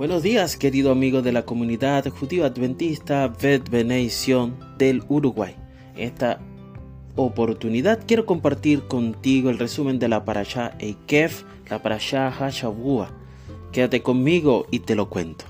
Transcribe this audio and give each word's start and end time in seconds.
Buenos 0.00 0.22
días, 0.22 0.56
querido 0.56 0.92
amigo 0.92 1.20
de 1.20 1.30
la 1.30 1.44
comunidad 1.44 2.08
judío 2.08 2.46
adventista 2.46 3.30
Beneición 3.70 4.56
del 4.78 5.02
Uruguay. 5.10 5.54
En 5.94 6.08
esta 6.08 6.40
oportunidad 7.16 8.00
quiero 8.06 8.24
compartir 8.24 8.84
contigo 8.84 9.50
el 9.50 9.58
resumen 9.58 9.98
de 9.98 10.08
la 10.08 10.24
parasha 10.24 10.74
Eikef, 10.78 11.42
la 11.68 11.82
parasha 11.82 12.28
Hashavua. 12.28 13.10
Quédate 13.72 14.02
conmigo 14.02 14.66
y 14.70 14.78
te 14.78 14.94
lo 14.94 15.10
cuento. 15.10 15.44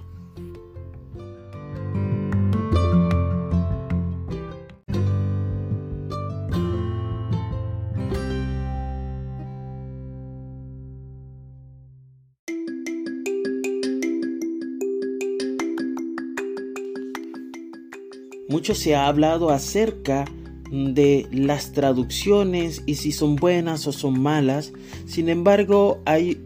Mucho 18.50 18.75
se 18.75 18.96
ha 18.96 19.07
hablado 19.07 19.50
acerca 19.50 20.25
de 20.72 21.29
las 21.31 21.71
traducciones 21.71 22.82
y 22.85 22.96
si 22.96 23.13
son 23.13 23.36
buenas 23.36 23.86
o 23.86 23.93
son 23.93 24.21
malas. 24.21 24.73
Sin 25.07 25.29
embargo, 25.29 26.03
hay 26.04 26.45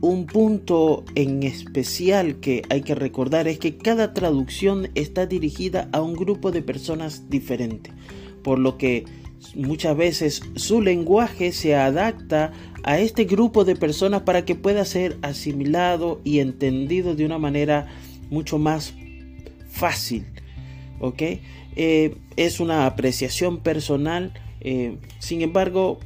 un 0.00 0.24
punto 0.24 1.04
en 1.14 1.42
especial 1.42 2.40
que 2.40 2.62
hay 2.70 2.80
que 2.80 2.94
recordar 2.94 3.48
es 3.48 3.58
que 3.58 3.76
cada 3.76 4.14
traducción 4.14 4.88
está 4.94 5.26
dirigida 5.26 5.90
a 5.92 6.00
un 6.00 6.14
grupo 6.14 6.52
de 6.52 6.62
personas 6.62 7.28
diferente, 7.28 7.92
por 8.42 8.58
lo 8.58 8.78
que 8.78 9.04
muchas 9.54 9.94
veces 9.94 10.40
su 10.56 10.80
lenguaje 10.80 11.52
se 11.52 11.74
adapta 11.74 12.52
a 12.82 12.98
este 12.98 13.24
grupo 13.24 13.66
de 13.66 13.76
personas 13.76 14.22
para 14.22 14.46
que 14.46 14.54
pueda 14.54 14.86
ser 14.86 15.18
asimilado 15.20 16.22
y 16.24 16.38
entendido 16.38 17.14
de 17.14 17.26
una 17.26 17.36
manera 17.36 17.88
mucho 18.30 18.58
más 18.58 18.94
fácil. 19.68 20.24
¿Ok? 21.02 21.22
Eh, 21.76 22.16
es 22.36 22.60
una 22.60 22.86
apreciación 22.86 23.58
personal, 23.58 24.32
eh, 24.60 24.96
sin 25.18 25.42
embargo, 25.42 26.00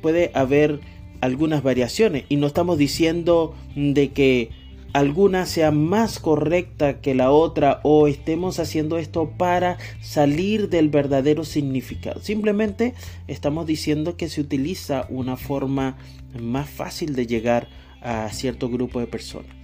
puede 0.00 0.30
haber 0.34 0.80
algunas 1.20 1.62
variaciones 1.62 2.24
y 2.28 2.36
no 2.36 2.46
estamos 2.46 2.78
diciendo 2.78 3.54
de 3.74 4.12
que 4.12 4.50
alguna 4.92 5.46
sea 5.46 5.72
más 5.72 6.20
correcta 6.20 7.00
que 7.00 7.14
la 7.14 7.32
otra 7.32 7.80
o 7.82 8.06
estemos 8.06 8.60
haciendo 8.60 8.98
esto 8.98 9.32
para 9.36 9.78
salir 10.02 10.68
del 10.68 10.88
verdadero 10.88 11.44
significado. 11.44 12.20
Simplemente 12.20 12.94
estamos 13.26 13.66
diciendo 13.66 14.16
que 14.16 14.28
se 14.28 14.40
utiliza 14.40 15.06
una 15.08 15.36
forma 15.36 15.96
más 16.38 16.68
fácil 16.68 17.16
de 17.16 17.26
llegar 17.26 17.68
a 18.02 18.28
cierto 18.30 18.68
grupo 18.68 19.00
de 19.00 19.06
personas. 19.06 19.63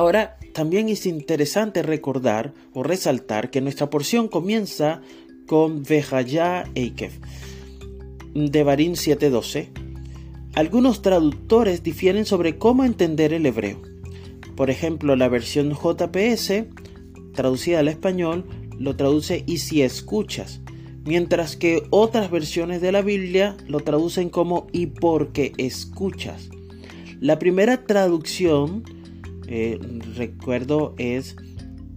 Ahora, 0.00 0.38
también 0.54 0.88
es 0.88 1.04
interesante 1.04 1.82
recordar 1.82 2.54
o 2.72 2.82
resaltar 2.82 3.50
que 3.50 3.60
nuestra 3.60 3.90
porción 3.90 4.28
comienza 4.28 5.02
con 5.46 5.82
Vejaya 5.82 6.64
Eikev 6.74 7.12
de 8.34 8.62
Barín 8.62 8.94
7:12. 8.94 9.68
Algunos 10.54 11.02
traductores 11.02 11.82
difieren 11.82 12.24
sobre 12.24 12.56
cómo 12.56 12.84
entender 12.84 13.34
el 13.34 13.44
hebreo. 13.44 13.82
Por 14.56 14.70
ejemplo, 14.70 15.16
la 15.16 15.28
versión 15.28 15.74
JPS, 15.74 16.64
traducida 17.34 17.80
al 17.80 17.88
español, 17.88 18.46
lo 18.78 18.96
traduce 18.96 19.44
y 19.46 19.58
si 19.58 19.82
escuchas, 19.82 20.62
mientras 21.04 21.56
que 21.56 21.82
otras 21.90 22.30
versiones 22.30 22.80
de 22.80 22.92
la 22.92 23.02
Biblia 23.02 23.54
lo 23.68 23.80
traducen 23.80 24.30
como 24.30 24.66
y 24.72 24.86
porque 24.86 25.52
escuchas. 25.58 26.48
La 27.20 27.38
primera 27.38 27.84
traducción 27.84 28.82
eh, 29.50 29.78
recuerdo 30.14 30.94
es 30.96 31.36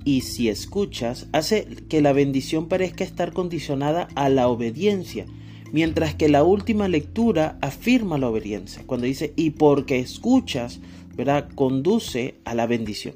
y 0.05 0.21
si 0.21 0.49
escuchas, 0.49 1.27
hace 1.31 1.65
que 1.87 2.01
la 2.01 2.11
bendición 2.11 2.67
parezca 2.67 3.03
estar 3.03 3.31
condicionada 3.31 4.07
a 4.15 4.27
la 4.27 4.49
obediencia, 4.49 5.25
mientras 5.71 6.15
que 6.15 6.27
la 6.29 6.43
última 6.43 6.87
lectura 6.87 7.57
afirma 7.61 8.17
la 8.17 8.29
obediencia, 8.29 8.83
cuando 8.85 9.05
dice 9.05 9.33
y 9.35 9.51
porque 9.51 9.99
escuchas, 9.99 10.81
¿verdad? 11.15 11.47
conduce 11.55 12.35
a 12.43 12.55
la 12.55 12.65
bendición. 12.65 13.15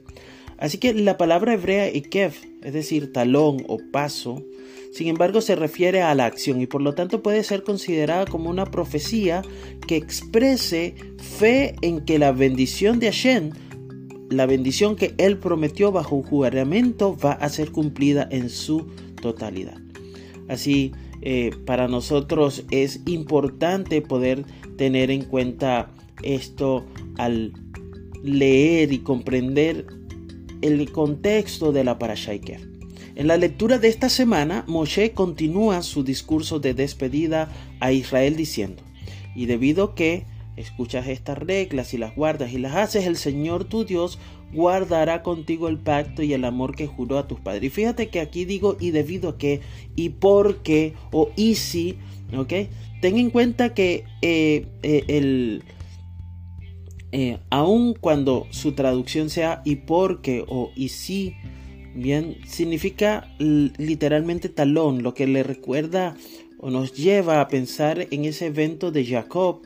Así 0.59 0.77
que 0.77 0.93
la 0.93 1.17
palabra 1.17 1.53
hebrea 1.53 1.93
ikev, 1.93 2.33
es 2.63 2.73
decir, 2.73 3.11
talón 3.11 3.63
o 3.67 3.79
paso, 3.91 4.43
sin 4.93 5.07
embargo 5.07 5.41
se 5.41 5.55
refiere 5.55 6.01
a 6.01 6.15
la 6.15 6.25
acción 6.25 6.61
y 6.61 6.67
por 6.67 6.81
lo 6.81 6.93
tanto 6.93 7.21
puede 7.21 7.43
ser 7.43 7.63
considerada 7.63 8.25
como 8.25 8.49
una 8.49 8.65
profecía 8.65 9.41
que 9.87 9.97
exprese 9.97 10.95
fe 11.17 11.75
en 11.81 12.05
que 12.05 12.17
la 12.17 12.31
bendición 12.31 12.99
de 12.99 13.07
Hashem 13.07 13.51
la 14.29 14.45
bendición 14.45 14.95
que 14.95 15.13
Él 15.17 15.37
prometió 15.37 15.91
bajo 15.91 16.15
un 16.15 16.23
juramento 16.23 17.17
va 17.17 17.33
a 17.33 17.49
ser 17.49 17.71
cumplida 17.71 18.27
en 18.29 18.49
su 18.49 18.87
totalidad. 19.21 19.77
Así, 20.47 20.91
eh, 21.21 21.51
para 21.65 21.87
nosotros 21.87 22.63
es 22.71 23.01
importante 23.05 24.01
poder 24.01 24.45
tener 24.77 25.11
en 25.11 25.23
cuenta 25.23 25.91
esto 26.23 26.85
al 27.17 27.53
leer 28.23 28.93
y 28.93 28.99
comprender 28.99 29.87
el 30.61 30.91
contexto 30.91 31.71
de 31.71 31.83
la 31.83 31.97
Parashaiker. 31.97 32.67
En 33.15 33.27
la 33.27 33.37
lectura 33.37 33.79
de 33.79 33.87
esta 33.87 34.09
semana, 34.09 34.63
Moshe 34.67 35.11
continúa 35.11 35.81
su 35.81 36.03
discurso 36.03 36.59
de 36.59 36.73
despedida 36.73 37.51
a 37.79 37.91
Israel 37.91 38.35
diciendo, 38.35 38.83
y 39.35 39.47
debido 39.47 39.95
que 39.95 40.25
escuchas 40.57 41.07
estas 41.07 41.37
reglas 41.37 41.93
y 41.93 41.97
las 41.97 42.15
guardas 42.15 42.51
y 42.51 42.57
las 42.57 42.75
haces, 42.75 43.05
el 43.05 43.15
Señor 43.15 43.63
tu 43.63 43.85
Dios 43.85 44.19
guardará 44.51 45.23
contigo 45.23 45.67
el 45.67 45.77
pacto 45.77 46.23
y 46.23 46.33
el 46.33 46.43
amor 46.43 46.75
que 46.75 46.87
juró 46.87 47.17
a 47.17 47.27
tus 47.27 47.39
padres. 47.39 47.63
Y 47.63 47.69
fíjate 47.69 48.09
que 48.09 48.19
aquí 48.19 48.43
digo 48.43 48.75
y 48.79 48.91
debido 48.91 49.29
a 49.29 49.37
que, 49.37 49.61
y 49.95 50.09
porque, 50.09 50.93
o 51.11 51.31
y 51.35 51.55
si, 51.55 51.97
¿ok? 52.35 52.53
Ten 53.01 53.17
en 53.17 53.29
cuenta 53.29 53.73
que 53.73 54.05
eh, 54.21 54.65
eh, 54.81 55.03
el, 55.07 55.63
eh, 57.11 57.37
aun 57.51 57.93
cuando 57.93 58.47
su 58.49 58.71
traducción 58.71 59.29
sea 59.29 59.61
y 59.63 59.75
porque 59.77 60.43
o 60.47 60.71
y 60.75 60.89
si, 60.89 61.35
bien, 61.93 62.37
significa 62.47 63.33
literalmente 63.37 64.49
talón, 64.49 65.03
lo 65.03 65.13
que 65.13 65.27
le 65.27 65.43
recuerda 65.43 66.15
o 66.59 66.71
nos 66.71 66.93
lleva 66.93 67.39
a 67.39 67.47
pensar 67.47 68.07
en 68.09 68.25
ese 68.25 68.47
evento 68.47 68.91
de 68.91 69.05
Jacob 69.05 69.61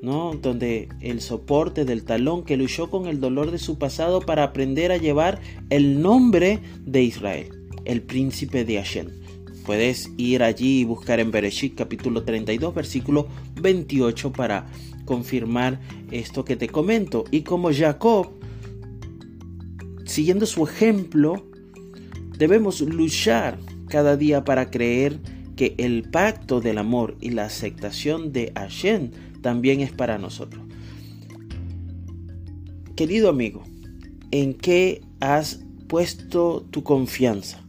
donde 0.00 0.88
el 1.00 1.20
soporte 1.20 1.84
del 1.84 2.04
talón 2.04 2.44
que 2.44 2.56
luchó 2.56 2.88
con 2.90 3.06
el 3.06 3.20
dolor 3.20 3.50
de 3.50 3.58
su 3.58 3.78
pasado 3.78 4.20
para 4.20 4.44
aprender 4.44 4.92
a 4.92 4.96
llevar 4.96 5.40
el 5.70 6.00
nombre 6.00 6.60
de 6.84 7.02
Israel, 7.02 7.48
el 7.84 8.02
príncipe 8.02 8.64
de 8.64 8.76
Hashem. 8.76 9.08
Puedes 9.66 10.10
ir 10.16 10.42
allí 10.42 10.80
y 10.80 10.84
buscar 10.84 11.20
en 11.20 11.30
Bereshit 11.30 11.74
capítulo 11.74 12.22
32 12.22 12.74
versículo 12.74 13.28
28 13.60 14.32
para 14.32 14.66
confirmar 15.04 15.80
esto 16.10 16.44
que 16.44 16.56
te 16.56 16.68
comento. 16.68 17.24
Y 17.30 17.42
como 17.42 17.72
Jacob, 17.72 18.30
siguiendo 20.06 20.46
su 20.46 20.64
ejemplo, 20.64 21.44
debemos 22.38 22.80
luchar 22.80 23.58
cada 23.88 24.16
día 24.16 24.44
para 24.44 24.70
creer 24.70 25.18
que 25.56 25.74
el 25.76 26.08
pacto 26.08 26.60
del 26.60 26.78
amor 26.78 27.16
y 27.20 27.30
la 27.30 27.46
aceptación 27.46 28.32
de 28.32 28.52
Hashem 28.54 29.10
también 29.40 29.80
es 29.80 29.92
para 29.92 30.18
nosotros. 30.18 30.62
Querido 32.96 33.28
amigo, 33.28 33.62
¿en 34.30 34.54
qué 34.54 35.02
has 35.20 35.60
puesto 35.86 36.66
tu 36.70 36.82
confianza 36.82 37.64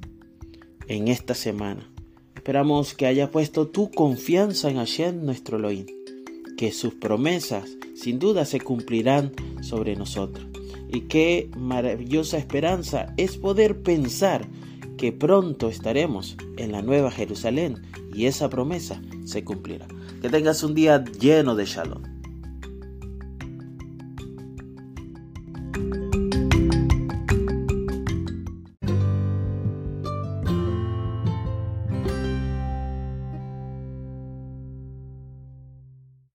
en 0.87 1.07
esta 1.07 1.35
semana? 1.35 1.89
Esperamos 2.35 2.93
que 2.93 3.05
hayas 3.05 3.29
puesto 3.29 3.67
tu 3.67 3.91
confianza 3.91 4.69
en 4.69 4.77
Hashem, 4.77 5.23
nuestro 5.23 5.57
Elohim, 5.57 5.85
que 6.57 6.71
sus 6.71 6.95
promesas 6.95 7.69
sin 7.95 8.17
duda 8.17 8.45
se 8.45 8.59
cumplirán 8.59 9.33
sobre 9.61 9.95
nosotros. 9.95 10.47
Y 10.91 11.01
qué 11.01 11.51
maravillosa 11.55 12.37
esperanza 12.37 13.13
es 13.17 13.37
poder 13.37 13.83
pensar 13.83 14.47
que 14.99 15.13
pronto 15.13 15.69
estaremos 15.69 16.35
en 16.57 16.73
la 16.73 16.81
nueva 16.81 17.09
Jerusalén 17.09 17.81
y 18.13 18.25
esa 18.25 18.49
promesa 18.49 19.01
se 19.23 19.45
cumplirá. 19.45 19.87
Que 20.21 20.29
tengas 20.29 20.61
un 20.61 20.75
día 20.75 21.05
lleno 21.21 21.55
de 21.55 21.65
shalom. 21.65 22.18